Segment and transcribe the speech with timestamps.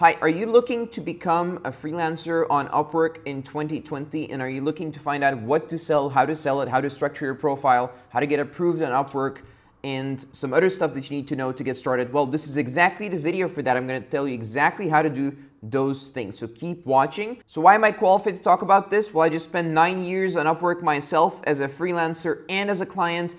[0.00, 4.30] Hi, are you looking to become a freelancer on Upwork in 2020?
[4.30, 6.80] And are you looking to find out what to sell, how to sell it, how
[6.80, 9.42] to structure your profile, how to get approved on Upwork,
[9.84, 12.10] and some other stuff that you need to know to get started?
[12.14, 13.76] Well, this is exactly the video for that.
[13.76, 16.38] I'm going to tell you exactly how to do those things.
[16.38, 17.42] So keep watching.
[17.46, 19.12] So why am I qualified to talk about this?
[19.12, 22.86] Well, I just spent nine years on Upwork myself as a freelancer and as a
[22.86, 23.34] client,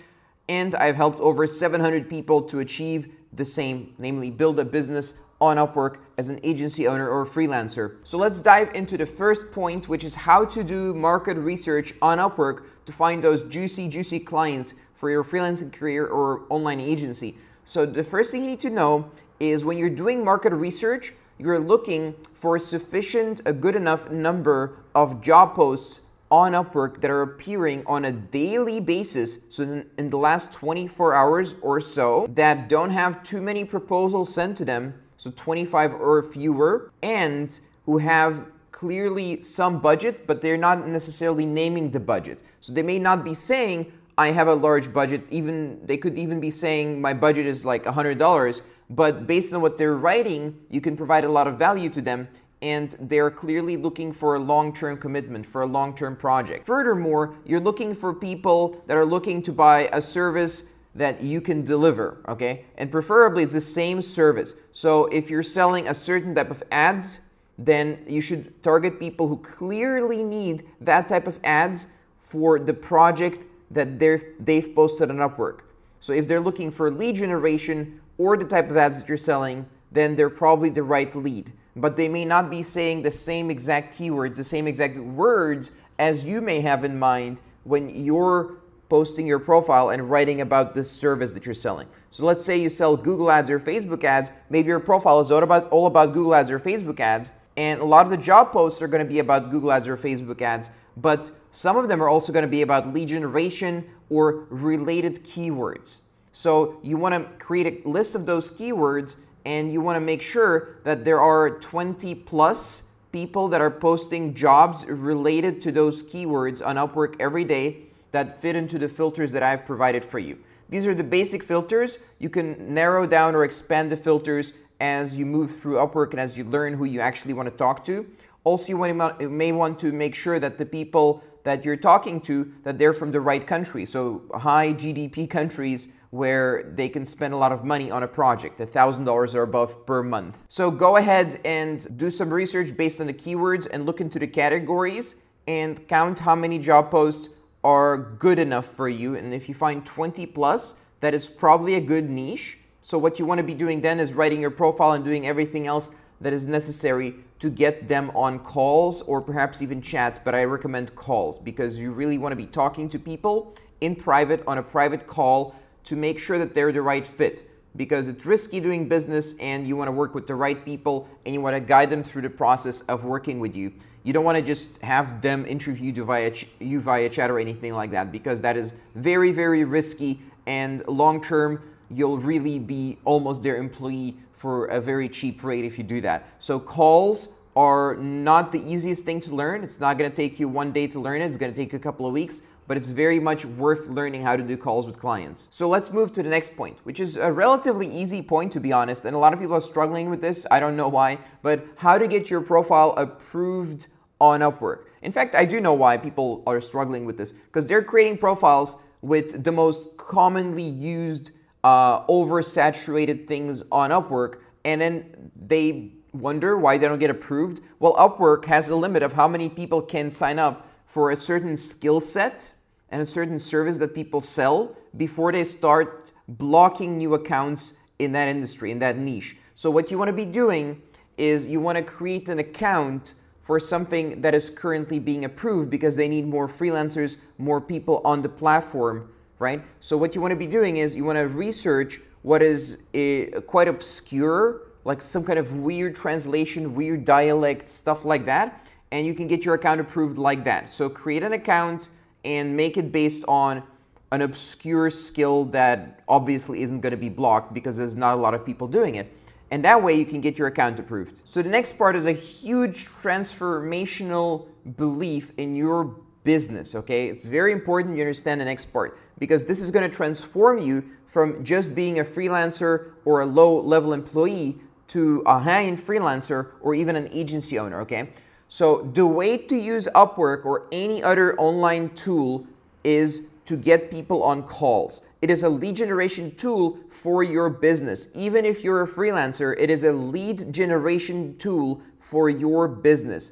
[0.48, 5.58] and I've helped over 700 people to achieve the same, namely build a business on
[5.58, 7.96] Upwork as an agency owner or freelancer.
[8.04, 12.20] So let's dive into the first point, which is how to do market research on
[12.20, 17.36] Upwork to find those juicy, juicy clients for your freelancing career or online agency.
[17.66, 21.60] So the first thing you need to know is when you're doing market research, you're
[21.60, 27.24] looking for a sufficient, a good enough number of job posts on Upwork that are
[27.24, 32.92] appearing on a daily basis, so in, the last 24 hours or so, that don't
[32.92, 39.40] have too many proposals sent to them, so 25 or fewer, and who have clearly
[39.44, 42.40] some budget, but they're not necessarily naming the budget.
[42.60, 46.40] So they may not be saying, I have a large budget, even they could even
[46.40, 50.98] be saying my budget is like $100, but based on what they're writing, you can
[50.98, 52.28] provide a lot of value to them
[52.64, 56.66] and they're clearly looking for a long-term commitment, for a long-term project.
[56.66, 60.64] Furthermore, you're looking for people that are looking to buy a service
[60.96, 62.66] that you can deliver, okay?
[62.78, 64.56] And preferably it's the same service.
[64.72, 67.20] So if you're selling a certain type of ads,
[67.58, 71.88] then you should target people who clearly need that type of ads
[72.20, 75.60] for the project that they've posted on Upwork.
[76.00, 79.66] So if they're looking for lead generation or the type of ads that you're selling,
[79.92, 81.54] then they're probably the right lead.
[81.76, 86.26] But they may not be saying the same exact keywords, the same exact words as
[86.26, 88.56] you may have in mind when you're
[88.92, 91.88] posting your profile and writing about this service that you're selling.
[92.10, 95.42] So let's say you sell Google ads or Facebook ads, maybe your profile is all
[95.42, 98.82] about, all about Google ads or Facebook ads, and a lot of the job posts
[98.82, 102.10] are going to be about Google ads or Facebook ads, but some of them are
[102.10, 106.00] also going to be about lead generation or related keywords.
[106.34, 109.16] So you want to create a list of those keywords
[109.46, 114.34] and you want to make sure that there are 20 plus people that are posting
[114.34, 119.44] jobs related to those keywords on Upwork every day that fit into the filters that
[119.44, 120.38] I've provided for you.
[120.70, 122.00] These are the basic filters.
[122.20, 126.38] You can narrow down or expand the filters as you move through Upwork and as
[126.38, 128.06] you learn who you actually want to talk to.
[128.44, 132.78] Also, you may want to make sure that the people that you're talking to, that
[132.78, 133.86] they're from the right country.
[133.86, 138.60] So high GDP countries where they can spend a lot of money on a project,
[138.60, 140.44] $1,000 or above per month.
[140.50, 144.28] So go ahead and do some research based on the keywords and look into the
[144.28, 145.16] categories
[145.48, 147.30] and count how many job posts
[147.64, 149.16] are good enough for you.
[149.16, 152.58] And if you find 20 plus, that is probably a good niche.
[152.82, 155.68] So what you want to be doing then is writing your profile and doing everything
[155.68, 160.44] else that is necessary to get them on calls or perhaps even chat, but I
[160.44, 164.64] recommend calls because you really want to be talking to people in private on a
[164.64, 165.56] private call
[165.86, 169.76] to make sure that they're the right fit because it's risky doing business and you
[169.76, 172.30] want to work with the right people and you want to guide them through the
[172.30, 173.72] process of working with you.
[174.04, 177.74] You don't want to just have them interview you via, you via chat or anything
[177.74, 181.62] like that because that is very, very risky and long term
[181.94, 186.28] you'll really be almost their employee for a very cheap rate if you do that.
[186.40, 189.64] So calls are not the easiest thing to learn.
[189.64, 191.26] It's not going to take you one day to learn it.
[191.26, 194.38] It's going to take a couple of weeks, but it's very much worth learning how
[194.38, 195.50] to do calls with clients.
[195.52, 198.72] So let's move to the next point, which is a relatively easy point to be
[198.72, 200.48] honest, and a lot of people are struggling with this.
[200.50, 203.90] I don't know why, but how to get your profile approved
[204.22, 204.86] on Upwork.
[205.02, 208.78] In fact, I do know why people are struggling with this because they're creating profiles
[209.02, 211.32] with the most commonly used
[211.66, 217.60] uh, oversaturated things on Upwork, and then they wonder why they don't get approved.
[217.80, 221.58] Well, Upwork has a limit of how many people can sign up for a certain
[221.58, 222.54] skill set
[222.92, 228.28] and a certain service that people sell before they start blocking new accounts in that
[228.28, 229.38] industry, in that niche.
[229.56, 230.82] So what you want to be doing
[231.18, 235.96] is you want to create an account for something that is currently being approved because
[235.96, 239.10] they need more freelancers, more people on the platform
[239.42, 239.64] right?
[239.80, 243.42] So what you want to be doing is you want to research what is a,
[243.48, 249.16] quite obscure, like some kind of weird translation, weird dialect, stuff like that, and you
[249.16, 250.72] can get your account approved like that.
[250.72, 251.90] So create an account
[252.24, 253.64] and make it based on
[254.12, 258.34] an obscure skill that obviously isn't going to be blocked because there's not a lot
[258.34, 259.16] of people doing it.
[259.52, 261.22] And that way you can get your account approved.
[261.26, 264.48] So the next part is a huge transformational
[264.78, 267.08] belief in your business, okay?
[267.08, 270.84] It's very important you understand the next part because this is going to transform you
[271.06, 274.58] from just being a freelancer or a low level employee
[274.88, 278.10] to a high-end freelancer or even an agency owner, okay?
[278.54, 282.46] So the way to use Upwork or any other online tool
[282.84, 285.04] is to get people on calls.
[285.22, 288.10] It is a lead generation tool for your business.
[288.14, 293.32] Even if you're a freelancer, it is a lead generation tool for your business.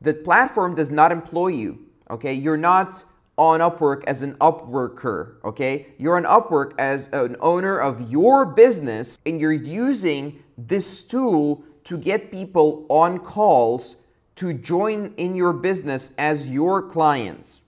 [0.00, 2.32] The platform does not employ you, okay?
[2.32, 3.04] You're not
[3.36, 5.88] on Upwork as an Upworker, okay?
[5.98, 11.98] You're on Upwork as an owner of your business and you're using this tool to
[11.98, 13.96] get people on calls
[14.36, 17.62] to join in your business as your clients.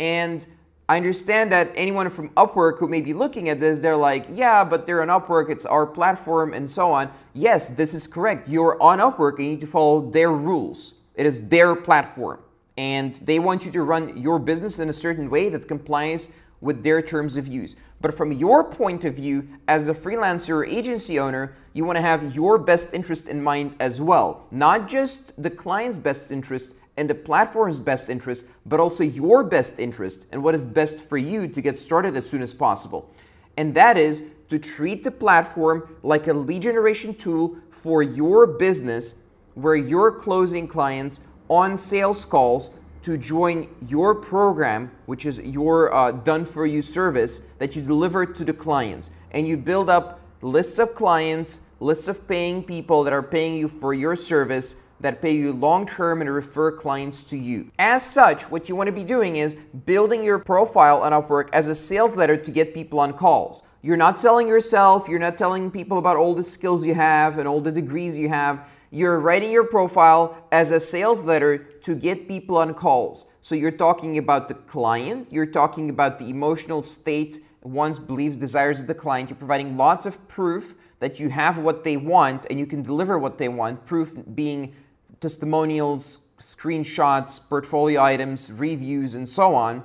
[0.00, 0.46] And
[0.88, 4.64] I understand that anyone from Upwork who may be looking at this, they're like, yeah,
[4.64, 7.10] but they're on Upwork, it's our platform, and so on.
[7.34, 8.48] Yes, this is correct.
[8.48, 10.94] You're on Upwork and you need to follow their rules.
[11.14, 12.40] It is their platform.
[12.78, 16.30] And they want you to run your business in a certain way that complies
[16.60, 17.76] with their terms of use.
[18.00, 22.02] But from your point of view, as a freelancer or agency owner, you want to
[22.02, 24.46] have your best interest in mind as well.
[24.50, 29.78] Not just the client's best interest, and the platform's best interest, but also your best
[29.78, 33.08] interest and what is best for you to get started as soon as possible.
[33.56, 39.14] And that is to treat the platform like a lead generation tool for your business
[39.54, 42.70] where you're closing clients on sales calls
[43.02, 48.26] to join your program, which is your uh, done for you service that you deliver
[48.26, 49.10] to the clients.
[49.30, 53.68] And you build up lists of clients, lists of paying people that are paying you
[53.68, 57.70] for your service that pay you long term and refer clients to you.
[57.78, 59.54] As such, what you want to be doing is
[59.86, 63.62] building your profile on Upwork as a sales letter to get people on calls.
[63.82, 67.46] You're not selling yourself, you're not telling people about all the skills you have and
[67.46, 68.68] all the degrees you have.
[68.90, 73.26] You're writing your profile as a sales letter to get people on calls.
[73.42, 78.80] So you're talking about the client, you're talking about the emotional state, wants, beliefs, desires
[78.80, 79.28] of the client.
[79.28, 83.18] You're providing lots of proof that you have what they want and you can deliver
[83.18, 84.74] what they want, proof being
[85.20, 89.82] testimonials, screenshots, portfolio items, reviews, and so on.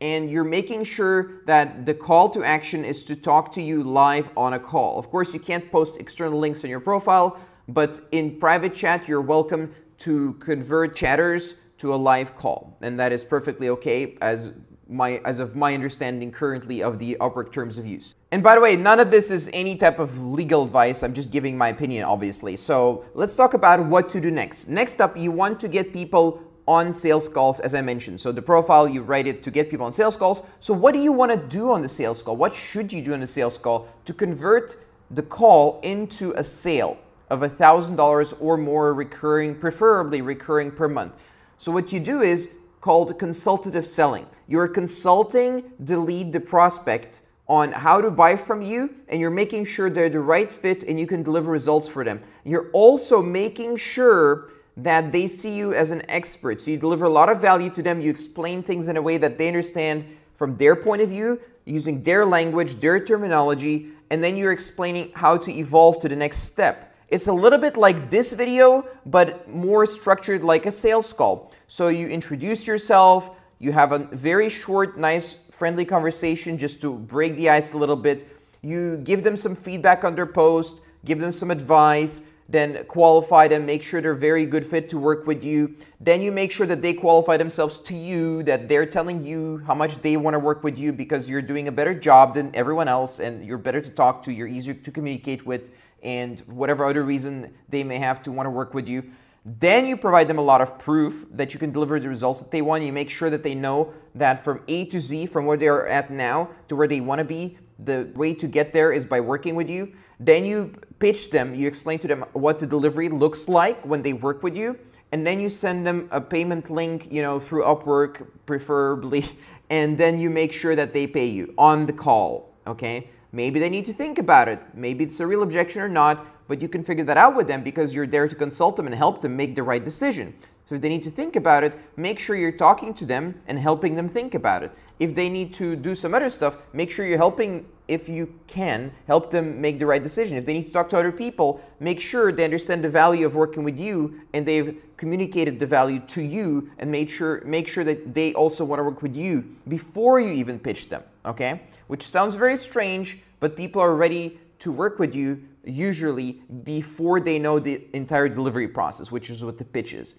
[0.00, 4.30] And you're making sure that the call to action is to talk to you live
[4.36, 4.98] on a call.
[4.98, 7.38] Of course, you can't post external links on your profile,
[7.68, 12.76] but in private chat, you're welcome to convert chatters to a live call.
[12.82, 14.52] And that is perfectly okay as
[14.88, 18.14] my, as of my understanding currently of the Upwork terms of use.
[18.32, 21.02] And by the way, none of this is any type of legal advice.
[21.02, 22.56] I'm just giving my opinion, obviously.
[22.56, 24.68] So let's talk about what to do next.
[24.68, 28.20] Next up, you want to get people on sales calls, as I mentioned.
[28.20, 30.42] So the profile, you write it to get people on sales calls.
[30.60, 32.36] So what do you want to do on the sales call?
[32.36, 34.76] What should you do on a sales call to convert
[35.10, 36.98] the call into a sale
[37.30, 41.12] of $1,000 or more recurring, preferably recurring per month?
[41.58, 42.48] So what you do is
[42.80, 44.26] called consultative selling.
[44.46, 49.64] You're consulting the lead, the prospect, on how to buy from you, and you're making
[49.64, 52.20] sure they're the right fit and you can deliver results for them.
[52.44, 56.60] You're also making sure that they see you as an expert.
[56.60, 59.18] So you deliver a lot of value to them, you explain things in a way
[59.18, 60.04] that they understand
[60.36, 65.36] from their point of view, using their language, their terminology, and then you're explaining how
[65.36, 66.93] to evolve to the next step.
[67.14, 71.52] It's a little bit like this video, but more structured like a sales call.
[71.68, 73.30] So you introduce yourself,
[73.60, 77.94] you have a very short, nice, friendly conversation just to break the ice a little
[77.94, 78.26] bit.
[78.62, 83.64] You give them some feedback on their post, give them some advice, then qualify them,
[83.64, 85.76] make sure they're very good fit to work with you.
[86.00, 89.74] Then you make sure that they qualify themselves to you, that they're telling you how
[89.74, 92.88] much they want to work with you because you're doing a better job than everyone
[92.88, 95.70] else and you're better to talk to, you're easier to communicate with
[96.02, 99.10] and whatever other reason they may have to want to work with you.
[99.46, 102.50] Then you provide them a lot of proof that you can deliver the results that
[102.50, 102.82] they want.
[102.82, 106.10] You make sure that they know that from A to Z, from where they're at
[106.10, 109.54] now to where they want to be, the way to get there is by working
[109.54, 109.92] with you.
[110.20, 114.12] Then you pitch them, you explain to them what the delivery looks like when they
[114.12, 114.78] work with you,
[115.12, 119.24] and then you send them a payment link, you know, through Upwork preferably,
[119.70, 123.10] and then you make sure that they pay you on the call, okay?
[123.32, 124.60] Maybe they need to think about it.
[124.74, 127.62] Maybe it's a real objection or not, but you can figure that out with them
[127.62, 130.34] because you're there to consult them and help them make the right decision.
[130.68, 133.58] So if they need to think about it, make sure you're talking to them and
[133.58, 134.72] helping them think about it.
[134.98, 138.92] If they need to do some other stuff, make sure you're helping, if you can,
[139.06, 140.38] help them make the right decision.
[140.38, 143.34] If they need to talk to other people, make sure they understand the value of
[143.34, 147.82] working with you and they've communicated the value to you and made sure, make sure
[147.84, 151.62] that they also want to work with you before you even pitch them, okay?
[151.88, 157.38] Which sounds very strange, but people are ready to work with you usually before they
[157.38, 160.14] know the entire delivery process, which is what the pitch is.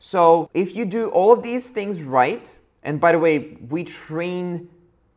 [0.00, 4.68] So if you do all of these things right, and by the way, we train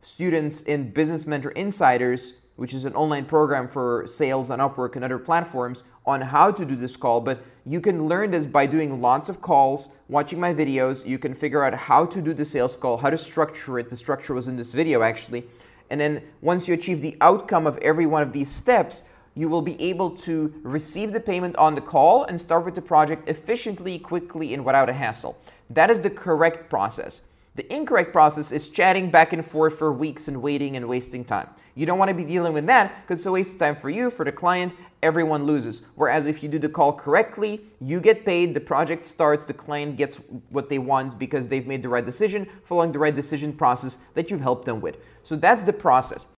[0.02, 5.04] students in Business Mentor Insiders which is an online program for sales on Upwork and
[5.04, 7.20] other platforms, on how to do this call.
[7.20, 11.06] But you can learn this by doing lots of calls, watching my videos.
[11.06, 13.88] You can figure out how to do the sales call, how to structure it.
[13.88, 15.44] The structure was in this video actually.
[15.90, 19.02] And then once you achieve the outcome of every one of these steps,
[19.34, 22.82] you will be able to receive the payment on the call and start with the
[22.82, 25.38] project efficiently, quickly, and without a hassle.
[25.70, 27.22] That is the correct process.
[27.54, 31.50] The incorrect process is chatting back and forth for weeks and waiting and wasting time.
[31.74, 33.90] You don't want to be dealing with that because it's a waste of time for
[33.90, 35.82] you, for the client, everyone loses.
[35.94, 39.96] Whereas if you do the call correctly, you get paid, the project starts, the client
[39.96, 40.16] gets
[40.48, 44.30] what they want because they've made the right decision, following the right decision process that
[44.30, 45.04] you've helped them with.
[45.22, 46.24] So that's the process.